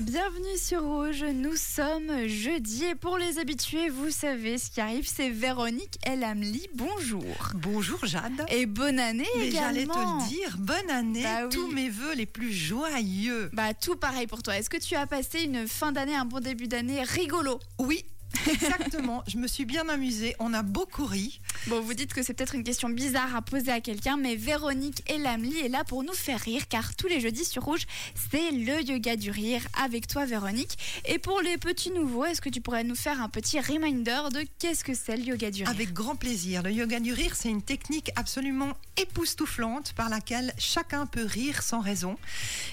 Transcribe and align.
Bienvenue 0.00 0.58
sur 0.58 0.82
Rouge, 0.82 1.22
nous 1.32 1.54
sommes 1.54 2.26
jeudi 2.26 2.84
et 2.84 2.94
pour 2.96 3.16
les 3.16 3.38
habitués, 3.38 3.88
vous 3.88 4.10
savez 4.10 4.58
ce 4.58 4.68
qui 4.70 4.80
arrive, 4.80 5.06
c'est 5.08 5.30
Véronique 5.30 5.96
El 6.02 6.24
Amli. 6.24 6.66
Bonjour. 6.74 7.22
Bonjour 7.54 8.04
Jade. 8.04 8.44
Et 8.48 8.66
bonne 8.66 8.98
année 8.98 9.26
Mais 9.38 9.52
j'allais 9.52 9.84
te 9.86 9.90
le 9.96 10.28
dire, 10.28 10.56
bonne 10.58 10.90
année, 10.90 11.22
Bah 11.22 11.44
oui. 11.44 11.50
tous 11.50 11.68
mes 11.68 11.88
voeux 11.88 12.14
les 12.14 12.26
plus 12.26 12.52
joyeux. 12.52 13.48
Bah 13.52 13.74
tout 13.74 13.94
pareil 13.96 14.26
pour 14.26 14.42
toi. 14.42 14.56
Est-ce 14.56 14.70
que 14.70 14.78
tu 14.78 14.96
as 14.96 15.06
passé 15.06 15.42
une 15.42 15.68
fin 15.68 15.92
d'année, 15.92 16.16
un 16.16 16.24
bon 16.24 16.40
début 16.40 16.66
d'année 16.66 17.02
rigolo? 17.04 17.60
Oui, 17.78 18.04
exactement, 18.50 19.22
je 19.28 19.36
me 19.36 19.46
suis 19.46 19.66
bien 19.66 19.88
amusée, 19.88 20.34
on 20.40 20.52
a 20.52 20.62
beaucoup 20.62 21.04
ri. 21.06 21.40
Bon, 21.68 21.80
vous 21.80 21.94
dites 21.94 22.12
que 22.12 22.24
c'est 22.24 22.34
peut-être 22.34 22.56
une 22.56 22.64
question 22.64 22.88
bizarre 22.88 23.36
à 23.36 23.40
poser 23.40 23.70
à 23.70 23.80
quelqu'un, 23.80 24.16
mais 24.16 24.34
Véronique 24.34 25.08
Elamli 25.08 25.60
est 25.60 25.68
là 25.68 25.84
pour 25.84 26.02
nous 26.02 26.12
faire 26.12 26.40
rire, 26.40 26.66
car 26.68 26.96
tous 26.96 27.06
les 27.06 27.20
jeudis 27.20 27.44
sur 27.44 27.62
Rouge, 27.62 27.86
c'est 28.32 28.50
le 28.50 28.82
yoga 28.82 29.14
du 29.14 29.30
rire 29.30 29.62
avec 29.80 30.08
toi, 30.08 30.24
Véronique. 30.24 30.76
Et 31.04 31.20
pour 31.20 31.40
les 31.40 31.58
petits 31.58 31.92
nouveaux, 31.92 32.24
est-ce 32.24 32.40
que 32.40 32.48
tu 32.48 32.60
pourrais 32.60 32.82
nous 32.82 32.96
faire 32.96 33.22
un 33.22 33.28
petit 33.28 33.60
reminder 33.60 34.22
de 34.32 34.44
qu'est-ce 34.58 34.82
que 34.82 34.92
c'est 34.92 35.16
le 35.16 35.22
yoga 35.22 35.52
du 35.52 35.62
rire? 35.62 35.70
Avec 35.70 35.92
grand 35.92 36.16
plaisir. 36.16 36.64
Le 36.64 36.72
yoga 36.72 36.98
du 36.98 37.12
rire, 37.12 37.36
c'est 37.36 37.50
une 37.50 37.62
technique 37.62 38.10
absolument 38.16 38.72
époustouflante 38.96 39.92
par 39.92 40.08
laquelle 40.08 40.52
chacun 40.58 41.06
peut 41.06 41.24
rire 41.24 41.62
sans 41.62 41.80
raison. 41.80 42.18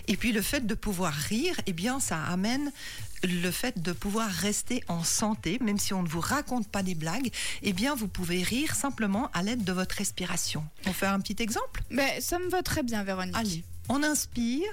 Et 0.07 0.17
puis 0.17 0.31
le 0.31 0.41
fait 0.41 0.65
de 0.65 0.73
pouvoir 0.73 1.13
rire, 1.13 1.55
eh 1.67 1.73
bien, 1.73 1.99
ça 1.99 2.23
amène 2.23 2.71
le 3.23 3.51
fait 3.51 3.81
de 3.81 3.91
pouvoir 3.91 4.29
rester 4.29 4.83
en 4.87 5.03
santé, 5.03 5.57
même 5.61 5.77
si 5.77 5.93
on 5.93 6.03
ne 6.03 6.07
vous 6.07 6.19
raconte 6.19 6.67
pas 6.67 6.83
des 6.83 6.95
blagues, 6.95 7.29
eh 7.63 7.73
bien, 7.73 7.95
vous 7.95 8.07
pouvez 8.07 8.43
rire 8.43 8.75
simplement 8.79 9.29
à 9.33 9.43
l'aide 9.43 9.63
de 9.63 9.73
votre 9.73 9.95
respiration. 9.95 10.63
On 10.87 10.93
fait 10.93 11.05
un 11.05 11.19
petit 11.19 11.35
exemple 11.43 11.81
Ben, 11.91 12.09
ça 12.21 12.39
me 12.39 12.49
va 12.49 12.63
très 12.63 12.81
bien, 12.81 13.03
Véronique. 13.03 13.35
Allez, 13.35 13.63
on 13.89 14.01
inspire, 14.03 14.71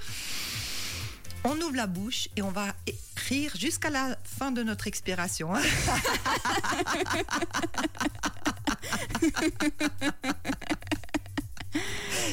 on 1.44 1.56
ouvre 1.60 1.74
la 1.74 1.86
bouche 1.86 2.28
et 2.36 2.42
on 2.42 2.50
va 2.50 2.74
rire 3.28 3.52
jusqu'à 3.58 3.90
la 3.90 4.16
fin 4.24 4.52
de 4.52 4.62
notre 4.62 4.86
expiration. 4.86 5.54
hein. 5.54 5.62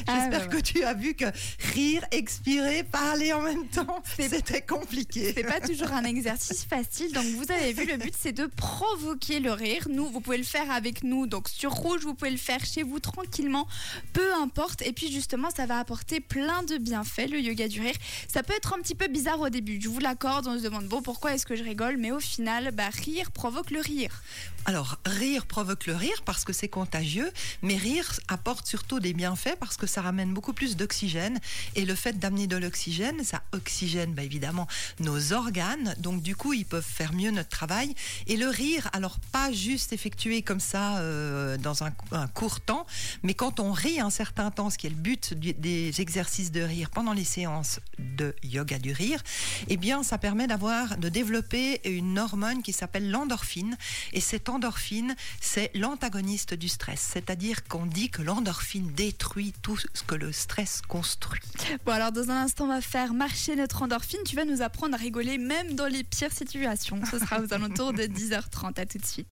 Ah, 0.08 0.20
J'espère 0.20 0.48
bah, 0.48 0.53
que 0.53 0.53
tu 0.64 0.84
as 0.84 0.94
vu 0.94 1.14
que 1.14 1.26
rire, 1.74 2.04
expirer, 2.12 2.84
parler 2.84 3.34
en 3.34 3.42
même 3.42 3.68
temps, 3.68 4.02
c'était 4.18 4.62
compliqué. 4.62 5.34
C'est 5.36 5.44
pas 5.44 5.60
toujours 5.60 5.92
un 5.92 6.06
exercice 6.06 6.66
facile, 6.66 7.12
donc 7.12 7.26
vous 7.26 7.52
avez 7.52 7.74
vu, 7.74 7.86
le 7.86 7.98
but 7.98 8.14
c'est 8.18 8.32
de 8.32 8.46
provoquer 8.46 9.40
le 9.40 9.52
rire. 9.52 9.88
Nous, 9.90 10.10
vous 10.10 10.22
pouvez 10.22 10.38
le 10.38 10.44
faire 10.44 10.72
avec 10.72 11.04
nous, 11.04 11.28
donc 11.28 11.50
sur 11.50 11.72
rouge, 11.72 12.02
vous 12.04 12.14
pouvez 12.14 12.32
le 12.32 12.38
faire 12.38 12.64
chez 12.66 12.84
vous 12.84 13.00
tranquillement, 13.00 13.68
peu 14.14 14.34
importe. 14.36 14.82
Et 14.84 14.94
puis 14.94 15.12
justement, 15.12 15.50
ça 15.56 15.66
va 15.66 15.80
apporter 15.80 16.20
plein 16.20 16.64
de 16.64 16.78
bienfaits, 16.78 17.30
le 17.30 17.40
yoga 17.40 17.68
du 17.68 17.82
rire. 17.82 17.96
Ça 18.28 18.44
peut 18.44 18.54
être 18.54 18.74
un 18.74 18.82
petit 18.82 18.96
peu 18.96 19.08
bizarre 19.08 19.40
au 19.40 19.50
début, 19.50 19.80
je 19.82 19.90
vous 19.90 20.00
l'accorde, 20.00 20.48
on 20.48 20.58
se 20.58 20.64
demande, 20.64 20.88
bon, 20.88 21.02
pourquoi 21.02 21.34
est-ce 21.34 21.46
que 21.46 21.56
je 21.56 21.64
rigole? 21.64 21.98
Mais 21.98 22.12
au 22.12 22.20
final, 22.20 22.72
bah, 22.72 22.90
rire 22.90 23.32
provoque 23.32 23.72
le 23.72 23.82
rire. 23.82 24.24
Alors, 24.66 24.98
rire 25.06 25.46
provoque 25.46 25.88
le 25.88 25.96
rire 25.96 26.22
parce 26.24 26.46
que 26.46 26.54
c'est 26.54 26.70
contagieux, 26.70 27.32
mais 27.62 27.76
rire 27.76 28.20
apporte 28.30 28.66
surtout 28.66 29.02
des 29.02 29.14
bienfaits 29.14 29.58
parce 29.60 29.76
que 29.76 29.88
ça 29.88 30.02
ramène 30.02 30.34
plus 30.54 30.76
d'oxygène. 30.76 31.40
Et 31.76 31.86
le 31.86 31.96
fait 31.96 32.20
d'amener 32.20 32.48
de 32.48 32.58
l'oxygène, 32.58 33.24
ça 33.24 33.44
oxygène 33.52 34.14
bah, 34.14 34.24
évidemment 34.24 34.68
nos 35.00 35.34
organes. 35.34 35.96
Donc, 36.00 36.22
du 36.22 36.36
coup, 36.36 36.54
ils 36.54 36.66
peuvent 36.66 36.84
faire 36.84 37.14
mieux 37.14 37.32
notre 37.32 37.50
travail. 37.50 37.96
Et 38.28 38.38
le 38.38 38.48
rire, 38.48 38.90
alors 38.94 39.20
pas 39.32 39.52
juste 39.52 39.94
effectué 39.94 40.42
comme 40.42 40.60
ça 40.60 40.98
euh, 41.00 41.58
dans 41.58 41.84
un, 41.84 41.92
court 42.34 42.62
temps, 42.62 42.86
mais 43.24 43.34
quand 43.34 43.60
on 43.60 43.72
rit 43.72 44.00
un 44.00 44.10
certain 44.10 44.52
temps, 44.52 44.70
ce 44.70 44.78
qui 44.78 44.88
est 44.88 44.92
le 44.92 44.96
but 44.96 45.34
des 45.34 46.02
exercices 46.02 46.52
de 46.52 46.62
rire 46.62 46.90
pendant 46.90 47.14
les 47.14 47.24
séances 47.24 47.80
de 48.00 48.36
yoga 48.44 48.80
du 48.80 48.94
rire, 48.94 49.22
eh 49.68 49.78
bien, 49.78 50.04
ça 50.04 50.18
permet 50.18 50.48
d'avoir, 50.48 50.98
de 50.98 51.10
développer 51.10 51.82
une 51.86 52.20
hormone 52.20 52.62
qui 52.62 52.74
s'appelle 52.74 53.10
l'endorphine. 53.10 53.78
Et 54.14 54.22
cette 54.22 54.50
endorphine, 54.50 55.16
c'est 55.42 55.72
l'antagoniste 55.76 56.54
du 56.54 56.70
stress. 56.70 57.10
C'est-à-dire 57.14 57.64
qu'on 57.68 57.86
dit 57.86 58.10
que 58.10 58.22
l'endorphine 58.22 58.92
détruit 58.94 59.54
tout 59.62 59.78
ce 59.78 60.04
que 60.04 60.16
le 60.16 60.32
stress 60.44 60.82
construit. 60.88 61.42
Bon, 61.86 61.94
alors 61.94 62.12
dans 62.12 62.30
un 62.30 62.44
instant, 62.44 62.66
on 62.66 62.68
va 62.68 62.82
faire 62.82 63.14
marcher 63.14 63.56
notre 63.56 63.82
endorphine. 63.82 64.20
Tu 64.26 64.36
vas 64.36 64.46
nous 64.46 64.62
apprendre 64.62 64.94
à 64.94 64.98
rigoler 64.98 65.38
même 65.38 65.74
dans 65.74 65.88
les 65.88 66.04
pires 66.04 66.32
situations. 66.32 67.00
Ce 67.10 67.18
sera 67.18 67.40
aux 67.40 67.54
alentours 67.54 67.94
de 67.94 68.04
10h30. 68.04 68.80
À 68.80 68.86
tout 68.86 68.98
de 68.98 69.06
suite. 69.06 69.22